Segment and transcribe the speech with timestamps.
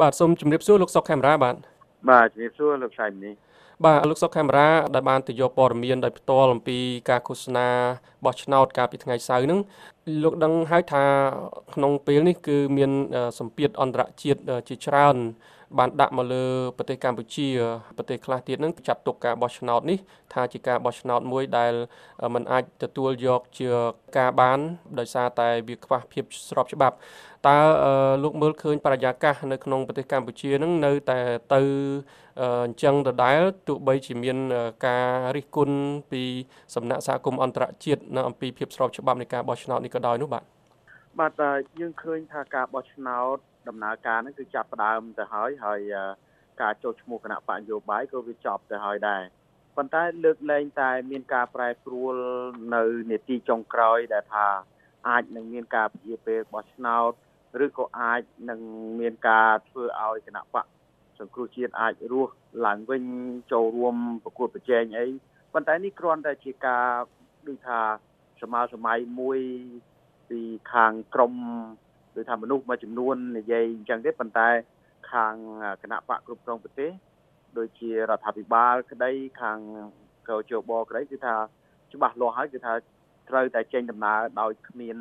[0.00, 1.56] បាទសូមជម្រាបសួរលោកសុកខេមរាបាទ
[2.10, 3.34] បាទជម្រាបសួរលោកសៃនេះ
[3.84, 6.78] បាទលោកសុកខេមរាដែលបានទៅយកព័ត៌មានដោយផ្ទាល់អំពី
[7.10, 7.68] ការឃោសនា
[8.24, 9.60] បោះឆ្នោតកាលពីថ្ងៃសៅរ៍ហ្នឹង
[10.22, 11.04] លោកដឹងហើយថា
[11.74, 12.90] ក្នុងពេលនេះគឺមាន
[13.38, 15.16] សម្ពាធអន្តរជាតិជាច្រើន
[15.78, 16.44] បានដាក់មកលើ
[16.76, 17.48] ប្រទេសកម្ពុជា
[17.96, 19.98] ប្រទេសខ្លះទៀតនឹងចាត់ទុកការបោះឆ្នោតនេះ
[20.32, 21.72] ថាជាការបោះឆ្នោតមួយដែល
[22.34, 23.68] มันអាចទទួលយកជា
[24.18, 24.58] ការបាន
[24.98, 26.96] ដោយសារតែវាខ្វះភាពស្របច្បាប់
[27.48, 27.56] តើ
[28.22, 31.18] លោកមើលឃើញបរិយាកាសនៅក្នុងប្រទេសកម្ពុជានឹងនៅតែ
[31.54, 31.62] ទៅ
[32.40, 34.36] អញ្ចឹងដដែលទោះបីជាមាន
[34.86, 35.76] ការរិះគន់
[36.12, 36.22] ពី
[36.74, 40.44] សំណាក់សហគមន៍អន្តរជាតិនៅអំពីភាពស្របច្បាប់នៃការបោះឆ្នោតនេះក៏ដោយនោះបាទ
[41.20, 41.32] បាទ
[41.80, 43.36] យើងឃើញថាការបោះឆ្នោត
[43.68, 45.80] ដំណើរការហ្នឹងគឺចាប់ផ្ដើមទៅហើយហើយ
[46.62, 49.22] ការចុះឈ្មោះគណៈបកនយោបាយក៏វាចប់ទៅហើយដែរ
[49.76, 52.14] ប៉ុន្តែលើកលែងតែមានការប្រែប្រួល
[52.74, 54.46] នៅនេតិចុងក្រោយដែលថា
[55.08, 57.12] អាចនឹងមានការពជាពេលបោះឆ្នោត
[57.64, 58.60] ឬក៏អាចនឹង
[59.00, 60.66] មានការធ្វើឲ្យគណៈបក
[61.18, 62.32] សង្គ្រោះជាតិអាចរស់
[62.66, 63.02] ឡើងវិញ
[63.52, 65.06] ចូលរួមប្រកួតប្រជែងអី
[65.52, 66.86] ប៉ុន្តែនេះគ្រាន់តែជាការ
[67.48, 67.80] ដូចថា
[68.42, 69.38] សម័យសម័យមួយ
[70.30, 70.40] ពី
[70.72, 71.34] ខាងក្រម
[72.18, 74.48] ឬថាមនុស្សមួយចំនួននិយាយអញ្ចឹងទេប៉ុន្តែ
[75.12, 75.34] ខាង
[75.82, 76.90] គណៈបកគ្រប់គ្រងប្រទេស
[77.58, 79.58] ដូចជារដ្ឋាភិបាលក្តីខាង
[80.28, 81.34] កោជបក្តីគឺថា
[81.92, 82.72] ច្បាស់លាស់ហើយគឺថា
[83.28, 84.96] ត្រូវតែចេញដំណើរដោយគ្មាន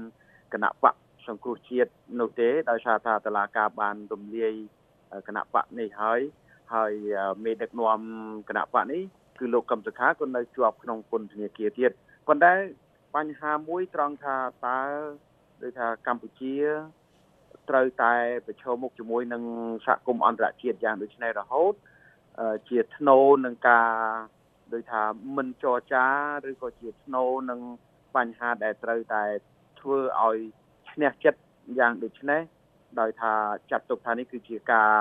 [0.54, 0.96] គណៈបក
[1.28, 4.54] សង្គ្រោះជាតិនោះទេដោយសារថាតឡាការបានរំលាយ
[5.28, 6.20] គណៈបកនេះហើយ
[6.74, 6.94] ហើយ
[7.44, 8.00] មេដឹកនាំ
[8.50, 9.02] គណៈបកនេះ
[9.40, 11.92] គឺលោកកឹមសុខាក៏នៅជាប់ក្នុងពន្ធនាគារទៀត
[12.28, 12.52] ប៉ុន្តែ
[13.16, 14.82] បញ្ហាមួយត្រង់ថាតើ
[15.62, 16.56] ដូចថាកម្ពុជា
[17.70, 18.14] ត្រូវតែ
[18.48, 19.44] ប្រឈមមុខជាមួយនឹង
[19.86, 21.74] សហគមន៍អន្តរជាតិយ៉ាងដូចនេះរហូត
[22.70, 23.90] ជាធ្នូនឹងការ
[24.74, 25.02] ដូចថា
[25.38, 26.06] មិនចរចា
[26.50, 27.60] ឬក៏ជាធ្នូនឹង
[28.16, 29.24] បញ្ហាដែលត្រូវតែ
[29.80, 30.38] ធ្វើឲ្យ
[30.92, 31.40] ឈ្នះចិត្ត
[31.80, 32.42] យ៉ាងដូចនេះ
[33.00, 33.34] ដោយថា
[33.72, 34.94] ចាត់ទុកថានេះគឺជាការ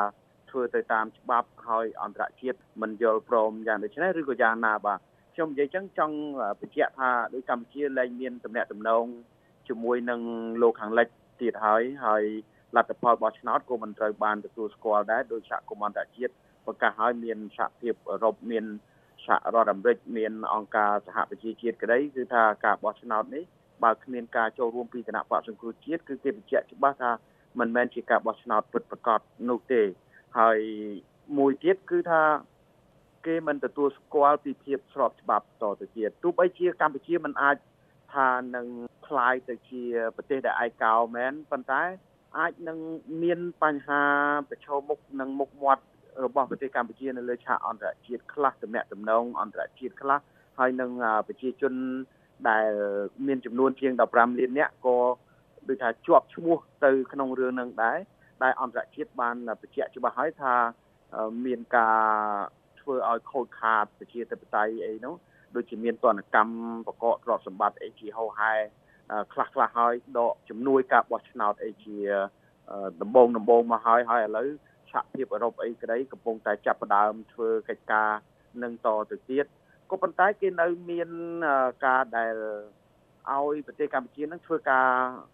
[0.51, 5.01] ធ្វើទៅតាមច្បាប់ហើយអន្តរជាតិមិនយល់ព្រមយ៉ាងដូចនេះឬក៏យ៉ាងណាបាទ
[5.39, 6.17] ខ្ញុំនិយាយចឹងចង់
[6.61, 9.05] បញ្ជាក់ថាដូចកម្ពុជាលែងមានតំណែងតំណង
[9.69, 10.21] ជាមួយនឹង
[10.63, 11.09] លោកខាងលិច
[11.41, 12.25] ទៀតហើយហើយ
[12.77, 16.33] លទ្ធផលបោះឆ្នោតក៏មិនត្រូវបានទទួលស្គាល់ដែរដោយសហគមន៍អន្តរជាតិ
[16.67, 18.65] ប្រកាសឲ្យមានសហភាពអឺរ៉ុបមាន
[19.27, 23.45] សហរដ្ឋអាមេរិកមានអង្គការសហប្រជាជាតិក្តីគឺថាការបោះឆ្នោតនេះ
[23.85, 27.11] បើគ្មានការចូលរួមពីគណៈបកសង្គ្រោះជាតិគឺគេបញ្ជាក់ច្បាស់ថា
[27.59, 29.83] មិនមែនជាការបោះឆ្នោតពិតប្រាកដនោះទេ
[30.39, 30.59] ហើយ
[31.39, 32.23] មួយទៀតគឺថា
[33.26, 37.58] គេមិនទទួលស្គាល់ពីភាពស្របច្បាប់តទៅទៀតទោះបីជាកម្ពុជាមិនអាច
[38.14, 38.68] ថានឹង
[39.08, 39.84] คล้ายទៅជា
[40.16, 41.82] ប្រទេសដែលឯកោមែនប៉ុន្តែ
[42.38, 42.78] អាចនឹង
[43.24, 44.02] មានបញ្ហា
[44.50, 45.84] ប្រឈមមុខនឹងមុខមាត់
[46.26, 50.20] របស់ប្រទេសកម្ពុជានៅលើឆាកអន្តរជាតិខ្លះតំណែងតំណងអន្តរជាតិខ្លះ
[50.60, 50.92] ហើយនឹង
[51.28, 51.74] ប្រជាជន
[52.50, 52.70] ដែល
[53.28, 54.98] មានចំនួនជាង15លាននាក់ក៏
[55.68, 57.98] ដូចថាជាប់ឈ្មោះទៅក្នុងរឿងនឹងដែរ
[58.44, 60.56] ដែលអន្តរជាតិបានបញ្ជាក់ច្បាស់ហើយថា
[61.46, 62.00] មានការ
[62.89, 65.15] ធ្វើឲ្យខូចខាតប្រជាធិបតេយ្យអីនោះ
[65.57, 66.55] ដូចជាមានទណ្ឌកម្ម
[66.87, 68.53] បកកទ្រព្យសម្បត្តិអីជាហោហែ
[69.33, 71.99] ខ្លះខ្លះហើយដកជំនួយការបោះឆ្នោតអីជា
[73.03, 74.49] ដំបងដំបងមកហើយហើយឥឡូវ
[74.93, 78.11] សហភាពអឺរ៉ុបអីក្តីកំពុងតែចាប់ផ្ដើមធ្វើកិច្ចការ
[78.63, 79.47] នឹងតទៅទៀត
[79.91, 81.09] ក៏ប៉ុន្តែគេនៅមាន
[81.87, 82.35] ការដែល
[83.33, 84.89] ឲ្យប្រទេសកម្ពុជានឹងធ្វើការ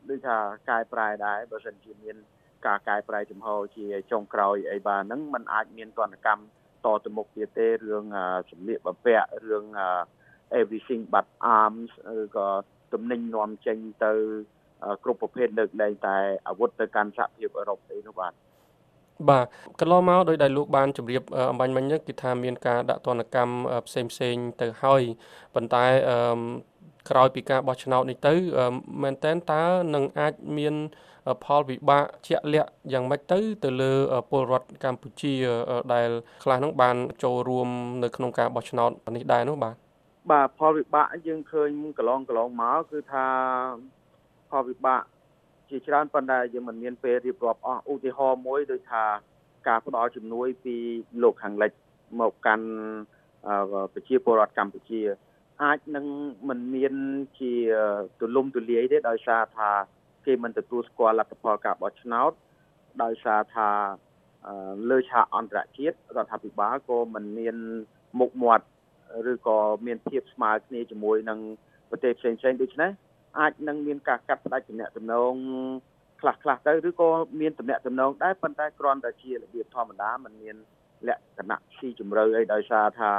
[0.09, 0.36] ដូចថា
[0.71, 2.16] កែប្រែដែរបើមិនជាមាន
[2.66, 6.42] ការកែប្រែចំហជាចុងក្រោយអីបាទហ្នឹងมันអាចមានទណ្ឌកម្ម
[6.84, 8.05] តទៅមុខទៀតទេរឿង
[8.50, 9.65] សម្លៀកបំពាក់រឿង
[10.61, 11.27] everything but
[11.59, 11.91] arms
[12.22, 12.49] ឬក៏
[12.93, 14.12] ទំនិញនាំចេញទៅ
[15.05, 16.17] គ្រប់ប្រភេទលើកលែងតែ
[16.49, 18.33] អាវុធទៅកាន់សហភាពអឺរ៉ុបអីនោះបាទ
[19.31, 19.47] បាទ
[19.81, 23.55] កន្លងមកដោយដែលលោកបានជម្រាបអំបញ្ញមិញគឺថាមានការដាក់ទណ្ឌកម្ម
[23.87, 25.03] ផ្សេងផ្សេងទៅហើយ
[25.55, 25.84] ប៉ុន្តែ
[27.11, 28.34] ក្រោយពីការបោះឆ្នោតនេះទៅ
[29.03, 29.62] មែនតែនតើ
[29.95, 30.75] នឹងអាចមាន
[31.44, 33.92] ផលវិបាកជាក់លាក់យ៉ាងម៉េចទៅ ទៅលើ
[34.30, 35.34] ពលរដ្ឋកម្ពុជា
[35.94, 36.08] ដែល
[36.42, 37.68] ខ្លះនឹងបានចូលរួម
[38.04, 39.74] នៅក្នុងការបោះឆ្នោតនេះដែរនោះបាទ
[40.30, 41.68] បាទផលវិបាកយើងឃើញ
[41.98, 43.26] កន្លងកន្លងមកគឺថា
[44.50, 45.02] ផលវិបាក
[45.70, 49.04] ជាច្រើនប៉ុន្តែយើងមិនមានពេលរៀបរាប់អស់ឧទាហរណ៍មួយដូចថា
[49.68, 50.77] ការផ្ដល់ជំនួយពី
[51.22, 51.72] លោកខាងលិច
[52.20, 52.66] មកកាន់
[53.92, 55.03] ប្រជាពលរដ្ឋកម្ពុជា
[55.62, 56.06] អាចនឹង
[56.48, 56.94] មិនមាន
[57.38, 57.53] ជា
[58.18, 59.70] ទូលំទូលាយទេដោយសារថា
[60.26, 62.32] គេមិនទទួលស្គាល់លទ្ធផលការបោះឆ្នោត
[63.03, 63.71] ដោយសារថា
[64.91, 67.56] លើឆាកអន្តរជាតិរដ្ឋាភិបាលក៏មិនមាន
[68.21, 68.66] មុខមាត់
[69.32, 71.38] ឬក៏មានភាពស្មើគ្នាជាមួយនឹង
[71.91, 72.91] ប្រទេសផ្សេងៗដូច្នេះ
[73.38, 75.34] អាចនឹងមានការកាត់ផ្តាច់ទំនាក់ទំនង
[76.21, 77.09] ខ្លះខ្លះទៅឬក៏
[77.41, 80.56] មានទំនាក់ទំនងដែរប៉ុន្តែគ្រាន់តែជារបៀបធម្មតាมันមាន
[81.09, 83.16] លក្ខណៈស៊ីជម្រៅអីដោយសារថារ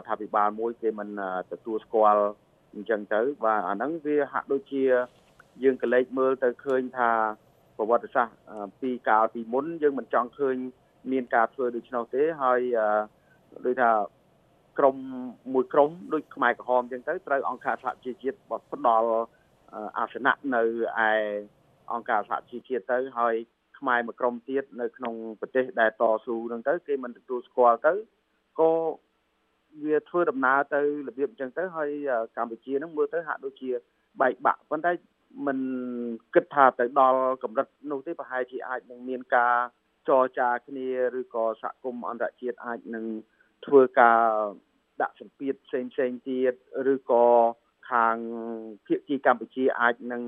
[0.00, 1.08] ដ្ឋាភិបាលមួយគេមិន
[1.52, 2.24] ទទួលស្គាល់
[2.74, 4.84] អញ្ចឹងទៅបាទអាហ្នឹងវាហាក់ដូចជា
[5.62, 7.10] យើងក៏លេចមើលទៅឃើញថា
[7.76, 8.36] ប្រវត្តិសាស្ត្រ
[8.80, 10.56] ពីកាលពីមុនយើងមិនចង់ឃើញ
[11.12, 12.60] មានការធ្វើដូច្នោះទេហើយ
[13.66, 13.90] ដូចថា
[14.78, 14.96] ក្រម
[15.54, 18.36] មួយក្រមដូចខ្មែរក្រហមអញ្ចឹងទៅត្រូវអង្គការសហជីវជាតិ
[18.72, 19.08] ផ្ដល់
[19.98, 20.62] អាសនៈនៅ
[21.08, 21.10] ឯ
[21.92, 23.34] អង្គការសហជីវជាតិទៅហើយ
[23.78, 27.92] ខ្មែរមួយក្រុមទៀតនៅក្នុងប្រទេសដែលតស៊ូហ្នឹងទៅគេមិនទទួលស្គាល់ទៅ
[28.60, 28.70] ក៏
[29.84, 31.90] វាធ្វើដំណើរទៅរបៀបអញ្ចឹងទៅហើយ
[32.36, 33.70] កម្ពុជាហ្នឹងមើលទៅហាក់ដូចជា
[34.20, 34.90] បែកបាក់ប៉ុន្តែ
[35.46, 35.58] មិន
[36.34, 39.54] គិតថាទៅដល់កម្រិតនោះទេប្រហែលជាអាចនឹងមានការ
[40.08, 40.88] ចរចាគ្នា
[41.20, 43.04] ឬក៏សហគមន៍អន្តរជាតិអាចនឹង
[43.66, 44.22] ធ្វើការ
[45.02, 46.52] ដាក់សម្ពាធផ្សេងផ្សេងទៀត
[46.92, 47.26] ឬក៏
[47.90, 48.16] ខាង
[48.86, 50.22] ភាគីកម្ពុជាអាចនឹង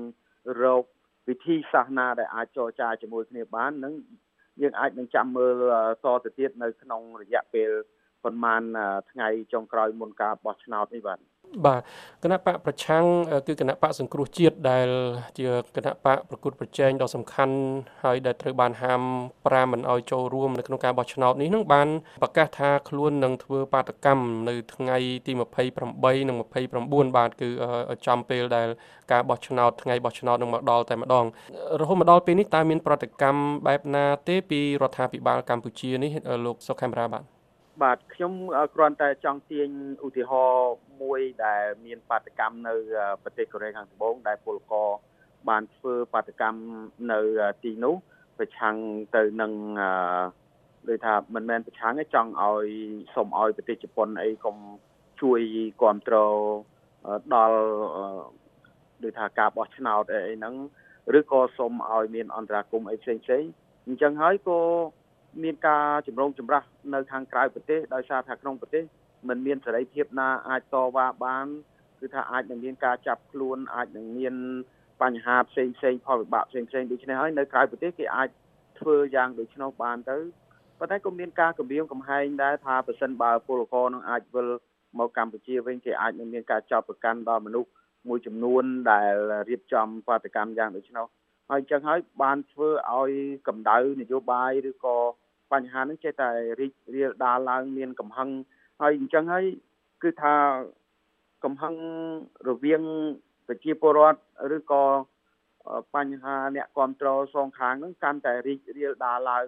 [0.63, 0.83] រក
[1.27, 3.93] វិធីសាស្ត្រណាដែលអាចចរចាជាមួយគ្នាបាននឹង
[4.61, 5.53] យើងអាចនឹងចាំមើល
[6.05, 7.69] តទៅទៀតនៅក្នុងរយៈពេល
[8.23, 8.61] ប៉ុន្មាន
[9.11, 11.19] ថ្ងៃចុងក្រោយមុនការបោះឆ្នោតនេះបាទ
[11.65, 11.81] បាទ
[12.23, 13.03] គណៈបកប្រឆាំង
[13.47, 14.87] គឺគណៈបកសង្គ្រោះជាតិដែល
[15.39, 17.55] ជាគណៈបកប្រកួតប្រជែងដ៏សំខាន់
[18.03, 19.01] ហើយដែលត្រូវបានហាម
[19.37, 21.87] 5មិនឲ្យចូលរួមនៅក្នុងការបោះឆ្នោតនេះនឹងបាន
[22.23, 25.31] ប្រកាសថាខ្លួននឹងធ្វើបាតកម្មនៅថ្ងៃទី
[25.79, 26.37] 28និង
[26.67, 27.49] 29បាទគឺ
[28.07, 28.67] ចំពេលដែល
[29.11, 31.25] ការបោះឆ្នោតថ្ងៃបោះឆ្នោតនឹងមកដល់តែម្ដង
[31.81, 36.11] រហូតមកដល់ពេលនេះតើមានប្រតិកម្មបែបណាទេពីរដ្ឋាភិបាលកម្ពុជានេះ
[36.45, 37.36] លោកសុខេមរាបាទ
[37.81, 38.33] បាទខ្ញុំ
[38.75, 39.69] គ្រាន់តែចង់ទាញ
[40.05, 42.75] ឧទាហរណ៍មួយដែលមានបាតកម្មនៅ
[43.23, 44.89] ប្រទេសកូរ៉េខាងត្បូងដែលពលករ
[45.49, 46.61] បានធ្វើបាតកម្ម
[47.11, 47.19] នៅ
[47.63, 47.95] ទីនោះ
[48.37, 48.75] ប្រឆាំង
[49.15, 49.51] ទៅនឹង
[50.89, 52.67] ដូចថាមិនមែនប្រឆាំងទេចង់ឲ្យ
[53.15, 54.55] សូមឲ្យប្រទេសជប៉ុនអីកុំ
[55.21, 55.41] ជួយ
[55.81, 56.35] គ្រប់គ្រង
[57.33, 57.57] ដល់
[59.03, 60.55] ដូចថាការបោះឆ្នោតអីហ្នឹង
[61.19, 63.43] ឬក៏សូមឲ្យមានអន្តរាគមអីផ្សេងផ្សេង
[63.87, 64.59] អញ្ចឹងហើយក៏
[65.43, 66.63] មានការចម្រូងចម្រាស
[66.93, 68.83] នៅខាងក្រៅប្រទេសដោយសារថាក្នុងប្រទេស
[69.27, 71.45] มันមានសេរីភាពណាអាចតវ៉ាបាន
[71.99, 74.35] គឺថាអាចនឹងមានការចាប់ខ្លួនអាចនឹងមាន
[75.01, 78.29] បញ្ហាផ្សេងផ្សេងផលវិបាកផ្សេងផ្សេងដូច្នេះហើយនៅក្រៅប្រទេសគេអាច
[78.79, 80.17] ធ្វើយ៉ាងដូច្នោះបានទៅ
[80.79, 84.47] ប៉ុន្តែក៏មានការគម្រាមកំហែងដែរថាប្រសិនបើពលករនឹងអាចវិល
[84.99, 87.69] មកកម្ពុជាវិញគេអាចនឹងមានការចាប់ប្រកាន់ដល់មនុស្ស
[88.07, 89.13] មួយចំនួនដែល
[89.49, 91.07] រៀបចំបាតកម្មយ៉ាងដូច្នោះ
[91.49, 93.11] ហើយអញ្ចឹងហើយបានធ្វើឲ្យ
[93.47, 94.97] កម្ដៅនយោបាយឬក៏
[95.53, 96.29] បញ្ហានឹងចេះតែ
[96.59, 98.29] រីករាលដាលឡើងមានកំហឹង
[98.81, 99.45] ហើយអញ្ចឹងហើយ
[100.03, 100.33] គឺថា
[101.43, 101.73] កំហឹង
[102.49, 102.81] រវាង
[103.47, 104.19] ប្រជាពលរដ្ឋ
[104.57, 104.83] ឬក៏
[105.95, 109.45] បញ្ហាអ្នកគ្រប់គ្រងសងខាងហ្នឹងកាន់តែរីករាលដាលឡើង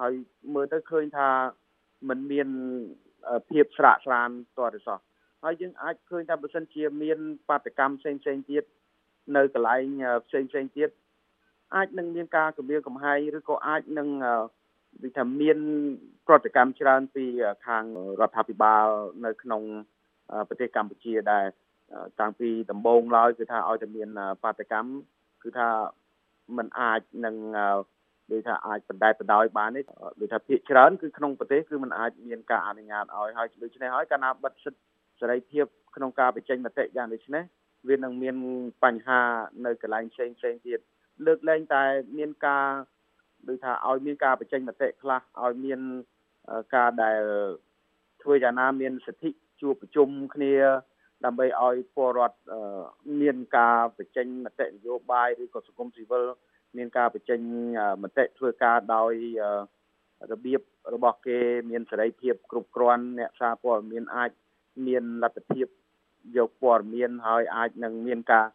[0.00, 0.12] ហើយ
[0.54, 1.28] មើលទៅឃើញថា
[2.08, 2.48] มันមាន
[3.50, 4.28] ភាពស្រាកស្រាន
[4.58, 4.98] តទៅសោះ
[5.44, 7.18] ហើយយើងអាចឃើញថាបើសិនជាមាន
[7.48, 8.64] បាតកម្មផ្សេងផ្សេងទៀត
[9.36, 9.84] នៅកន្លែង
[10.26, 10.90] ផ្សេងផ្សេងទៀត
[11.74, 14.08] អាចនឹងមានការគម្រាមកំហែងឬក៏អាចនឹង
[15.03, 15.57] ដូចថាមាន
[16.27, 17.25] ប្រតិកម្មច្រើនពី
[17.67, 17.83] ខាង
[18.19, 18.87] រដ្ឋាភិបាល
[19.25, 19.61] នៅក្នុង
[20.47, 21.45] ប្រទេសកម្ពុជាដែរ
[22.19, 24.09] តាំងពីដំបូងឡើយគឺថាឲ្យតែមាន
[24.43, 24.89] បាតកម្ម
[25.43, 25.67] គឺថា
[26.57, 27.35] มันអាចនឹង
[28.31, 29.81] ដូចថាអាចបណ្តែតបណ្ដោយបានទេ
[30.19, 34.81] ដូចថាភាគច្រើនគឺក្នុងប្រទេសគឺมันអាចមានការអនុញ្ញាតឲ្យហើយដូច្នេះហើយកាលណាបិទសិទ្ធិ
[35.19, 35.65] សេរីភាព
[35.95, 37.43] ក្នុងការបញ្ចេញមតិយ៉ាងដូចនេះ
[37.89, 38.35] វានឹងមាន
[38.83, 39.21] បញ្ហា
[39.65, 40.79] នៅកន្លែងផ្សេងផ្សេងទៀត
[41.25, 41.83] លើកលែងតែ
[42.17, 42.67] មានការ
[43.46, 45.80] ដូចថាឲ្យមានការបញ្ចេញមតិខ្លះឲ្យមាន
[46.74, 47.22] ការដែល
[48.22, 49.30] ធ្វើយ៉ាងណាមានសិទ្ធិ
[49.60, 50.54] ជួបប្រជុំគ្នា
[51.24, 52.38] ដើម្បីឲ្យពលរដ្ឋ
[53.20, 56.24] មានការបញ្ចេញមតិនយោបាយឬក៏សង្គមស៊ីវិល
[56.76, 57.40] មានការបញ្ចេញ
[58.02, 59.12] មតិធ្វើការដោយ
[60.32, 60.60] របៀប
[60.94, 61.38] របស់គេ
[61.70, 64.30] មានសេរីភាពគ្រប់គ្រាន់អ្នកសារព័ត៌មានអាច
[64.86, 65.66] មានលទ្ធភាព
[66.36, 68.46] យកព័ត៌មានហើយអាចនឹងមានការ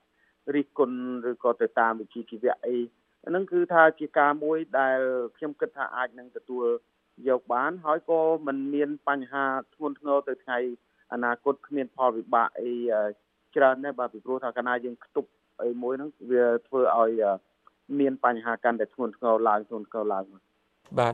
[0.56, 0.98] រិះគន់
[1.32, 2.78] ឬក៏ទៅតាមវិជ្ជាជីវៈអី
[3.28, 5.00] ហ្នឹងគឺថាជាការមួយដែល
[5.38, 6.66] ខ្ញុំគិតថាអាចនឹងទទួល
[7.30, 10.58] យកបាន ហើយក៏មិនមានបញ្ហាធ្ងន់ធ្ងរទៅថ្ងៃ
[11.14, 12.72] អនាគតគ្មានផលវិបាកអី
[13.56, 15.30] ច្រើនដែរបាទពីព្រោះថាកាលណាយើងខ្ទប់
[15.64, 17.12] អីមួយហ្នឹងវាធ្វើឲ្យ
[18.00, 20.24] មានបញ្ហាកាន់តែធ្ងន់ធ្ងរឡើងធ្ងន់ធ្ងរឡើង
[21.00, 21.14] បាទ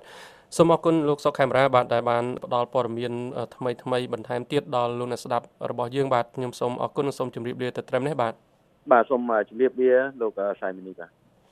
[0.57, 3.13] សូមអរគុណលោកសុកខេមរាបាទដែលបានផ្ដល់ព័ត៌មាន
[3.55, 8.33] ថ្មីថ្មីបន្ថែមទៀតដល់លោកអ្នកស្ដាប់របស់យើងបាទខ្ញុំសូមអរគុណសូមជម្រាបលាទៅត្រឹមនេះបាទ
[8.91, 11.18] បាទសូមជម្រាបលាលោកសៃមីនីបាទ